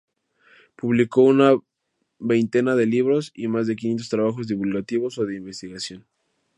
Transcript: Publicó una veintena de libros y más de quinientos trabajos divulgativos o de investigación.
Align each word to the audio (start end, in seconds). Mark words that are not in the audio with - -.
Publicó 0.77 1.21
una 1.21 1.55
veintena 2.17 2.75
de 2.75 2.87
libros 2.87 3.31
y 3.35 3.47
más 3.47 3.67
de 3.67 3.75
quinientos 3.75 4.09
trabajos 4.09 4.47
divulgativos 4.47 5.19
o 5.19 5.27
de 5.27 5.35
investigación. 5.37 6.07